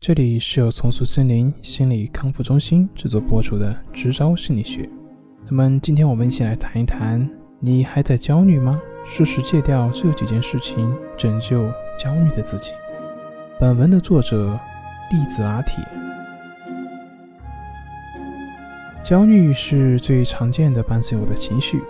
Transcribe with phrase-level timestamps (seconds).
[0.00, 4.82] 这里是由重塑森林心理康复中心制作播出的《直招心理学》。
[5.48, 7.28] 那么，今天我们一起来谈一谈：
[7.58, 8.80] 你还在焦虑吗？
[9.04, 12.70] 适时戒掉这几件事情，拯救焦虑的自己。
[13.58, 14.56] 本文的作者
[15.10, 15.84] 栗子阿铁。
[19.02, 21.82] 焦虑是最常见的伴随我的情绪，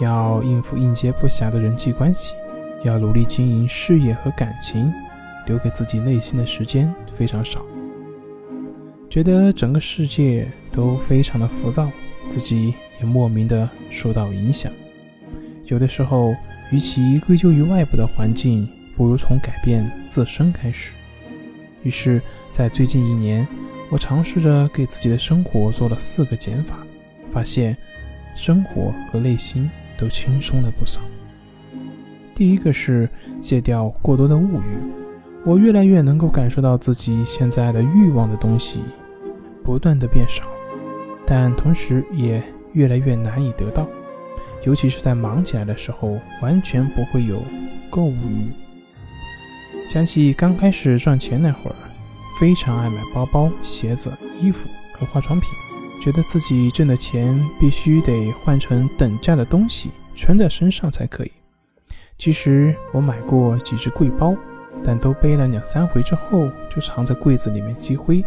[0.00, 2.34] 要应付应接不暇的人际关系，
[2.82, 4.92] 要努力经营事业和感情。
[5.46, 7.64] 留给自己内心的时间非常少，
[9.10, 11.90] 觉得整个世界都非常的浮躁，
[12.28, 14.72] 自己也莫名的受到影响。
[15.66, 16.34] 有的时候，
[16.70, 20.92] 与其归咎于外部的环境，不如从改变自身开始。
[21.82, 23.46] 于是，在最近一年，
[23.90, 26.78] 我尝试着给自己的生活做了四个减法，
[27.30, 27.76] 发现
[28.34, 31.00] 生活和内心都轻松了不少。
[32.34, 33.08] 第一个是
[33.40, 35.03] 戒掉过多的物欲。
[35.46, 38.80] 我越来越能够感受到自己现在的欲望的东西
[39.62, 40.42] 不断的变少，
[41.26, 43.86] 但同时也越来越难以得到，
[44.64, 47.36] 尤其是在忙起来的时候，完全不会有
[47.90, 48.50] 购物欲。
[49.86, 51.76] 想起刚开始赚钱那会儿，
[52.40, 54.10] 非常爱买包包、鞋子、
[54.40, 55.50] 衣服和化妆品，
[56.02, 61.32] 觉得自己挣的钱必须得换成等价的东西穿在身上才可以。
[62.16, 64.34] 其实我买过几只贵包。
[64.82, 68.24] 但都背了两三回之后，就藏在柜子里面积灰。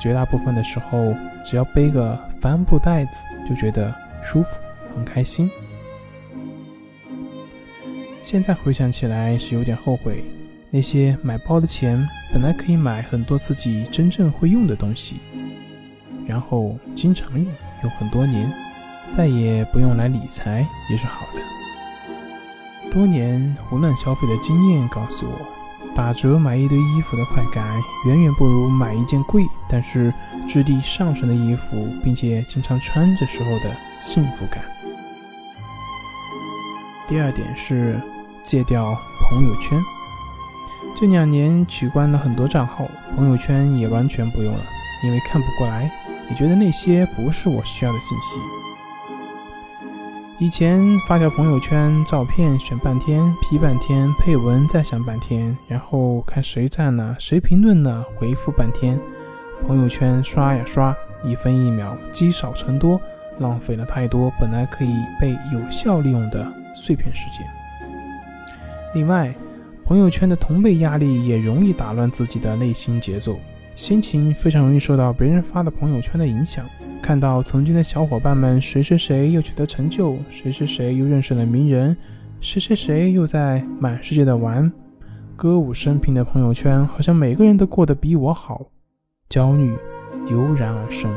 [0.00, 3.12] 绝大部分的时候，只要背个帆布袋子，
[3.48, 4.48] 就觉得舒服，
[4.94, 5.50] 很开心。
[8.22, 10.24] 现在回想起来是有点后悔，
[10.70, 11.96] 那些买包的钱
[12.32, 15.16] 本来可以买很多自己真正会用的东西，
[16.26, 17.46] 然后经常用，
[17.82, 18.50] 用很多年，
[19.16, 22.90] 再也不用来理财也是好的。
[22.92, 25.63] 多年胡乱消费的经验告诉我。
[25.94, 30.12] 打折买一堆衣服的快感，远远不如买一件贵但是
[30.48, 34.62] 质地上乘的衣服，并且经常穿着时候的幸福感。
[37.08, 38.00] 第二点是
[38.44, 39.78] 戒掉朋友圈。
[40.98, 44.60] 这两年取关了很多账号，朋友圈也完全不用了，
[45.04, 45.90] 因为看不过来，
[46.30, 48.40] 也觉得那些不是我需要的信息。
[50.40, 58.98] 以前发条朋友圈照片，选半天，P 半天，配文再想半天，然后看谁赞了，谁评论了，回复半天。
[59.64, 63.00] 朋友圈刷呀刷，一分一秒积少成多，
[63.38, 67.46] 浪费了太多本来可以被有效利用的碎片时间。
[68.92, 69.32] 另外，
[69.84, 73.38] 朋友圈的同辈压力也容易打乱自己的内心节奏，
[73.76, 76.64] 心情非常容易受到别人发的朋友圈的影响。
[77.04, 81.94] 看到曾经的小伙伴们，谁谁谁又取得成就，谁谁谁又认识了名人，
[82.40, 84.72] 谁谁谁又在满世界的玩，
[85.36, 88.68] 歌舞升平的朋友圈，好像每个人都过得比我好，
[89.28, 89.76] 焦虑
[90.30, 91.12] 油然而生。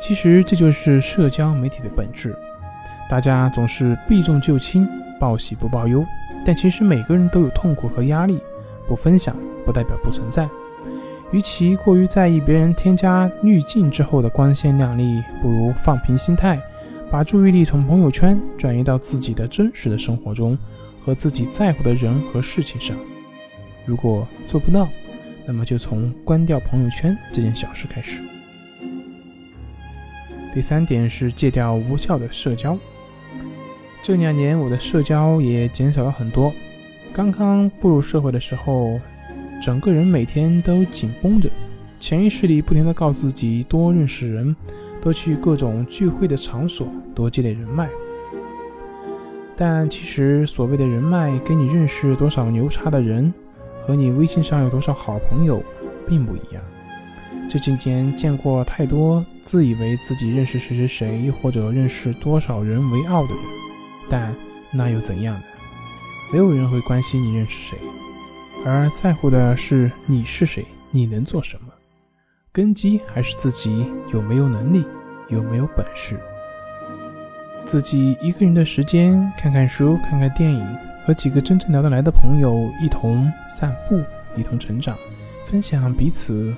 [0.00, 2.34] 其实这就是社交媒体的本质，
[3.10, 4.88] 大家总是避重就轻，
[5.20, 6.02] 报喜不报忧，
[6.46, 8.40] 但其实每个人都有痛苦和压力，
[8.88, 9.36] 不分享
[9.66, 10.48] 不代表不存在。
[11.34, 16.56] 与其过于在意别人添加滤镜之后的光鲜亮丽，不如放平心态，
[17.10, 20.56] 把注意力从朋友圈转移到自己的真实的生活中
[21.04, 22.96] 和自己在乎的人和事情上。
[23.84, 24.88] 如果做不到，
[25.44, 28.20] 那么就从关掉朋友圈这件小事开始。
[30.54, 32.78] 第三点是戒掉无效的社交。
[34.04, 36.52] 这两年我的社交也减少了很多。
[37.12, 39.00] 刚刚步入社会的时候。
[39.62, 41.48] 整个人每天都紧绷着，
[41.98, 44.54] 潜意识里不停地告诉自己多认识人，
[45.00, 47.88] 多去各种聚会的场所，多积累人脉。
[49.56, 53.32] 但其实所谓的人脉，跟你认识多少牛叉的人，
[53.86, 55.62] 和你微信上有多少好朋友，
[56.06, 56.62] 并不一样。
[57.50, 63.38] 这几年见过太多自以为自己认识谁谁谁，或者认识多少人为傲的人，
[64.10, 64.34] 但
[64.72, 65.42] 那又怎样呢？
[66.32, 67.78] 没有人会关心你认识谁。
[68.66, 71.68] 而在乎的是你是谁，你能做什么，
[72.50, 74.82] 根基还是自己有没有能力，
[75.28, 76.18] 有没有本事。
[77.66, 80.66] 自己一个人的时间，看看书，看看电影，
[81.04, 84.02] 和几个真正聊得来的朋友一同散步，
[84.34, 84.96] 一同成长，
[85.46, 86.54] 分享彼此，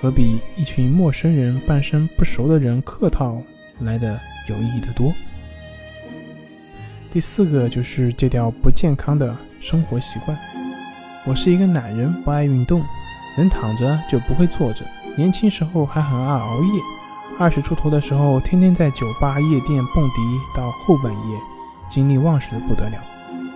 [0.00, 3.42] 何比一群陌生人、半生不熟的人客套
[3.80, 4.18] 来的
[4.48, 5.12] 有意义的多。
[7.12, 10.34] 第四个就是戒掉不健康的生活习惯。
[11.26, 12.84] 我是一个懒人，不爱运动，
[13.36, 14.84] 能躺着就不会坐着。
[15.16, 16.80] 年轻时候还很爱熬夜，
[17.36, 20.20] 二十出头的时候天天在酒吧、夜店蹦迪
[20.56, 21.40] 到后半夜，
[21.88, 22.98] 精力旺盛的不得了。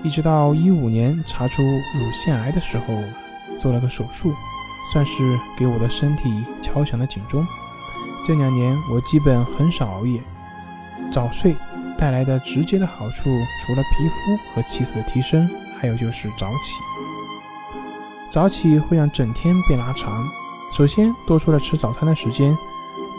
[0.02, 2.84] 一直到一五年查出乳腺癌的时候，
[3.60, 4.34] 做了个手术，
[4.92, 5.12] 算是
[5.56, 7.46] 给我的身体敲响了警钟。
[8.26, 10.20] 这两年我基本很少熬夜，
[11.12, 11.54] 早睡
[11.96, 13.30] 带来的直接的好处，
[13.64, 16.74] 除了皮肤和气色的提升，还有就是早起。
[18.30, 20.24] 早起会让整天被拉长，
[20.72, 22.56] 首先多出了吃早餐的时间，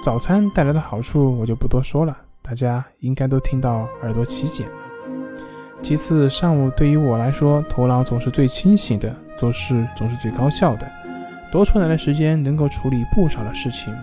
[0.05, 4.73] 早餐带来的好处我就不多说了，大家应该都听到耳朵起茧了。
[5.81, 10.89] 其次，上午对于我来说，头脑总是最清醒的，做事总是最高效的，
[11.51, 13.93] 多出来的时间能够处理不少的事情，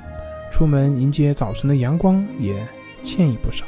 [0.52, 2.54] 出门迎接早晨的阳光也
[3.02, 3.64] 惬意不少。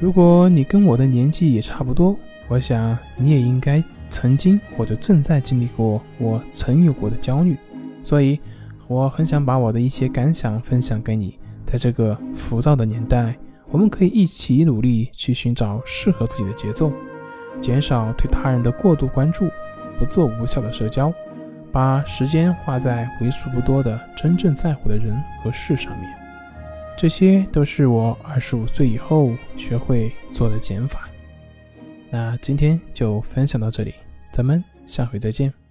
[0.00, 2.16] 如果你跟我的年纪也差不多，
[2.48, 3.80] 我想你也应该
[4.12, 7.56] 曾经或者正在经历过我曾有过的焦虑，
[8.02, 8.38] 所以
[8.86, 13.34] 我很想把我的一些感想分享给你，在这个浮躁的年代。
[13.70, 16.92] 我们可以一起努力去寻找适合自己的节奏，
[17.58, 19.48] 减少对他人的过度关注，
[19.98, 21.10] 不做无效的社交，
[21.72, 26.12] 把时间花在为数不多的真正在乎的人和事上面。
[26.98, 31.08] 这些都是我二十五岁以后学会做的减法。
[32.10, 33.94] 那今天就分享到这里，
[34.32, 35.61] 咱们下回再见。